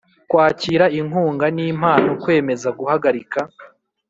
Kwakira 0.29 0.85
inkunga 0.99 1.45
n 1.55 1.57
impano 1.71 2.09
Kwemeza 2.21 2.69
guhagarika 2.79 3.39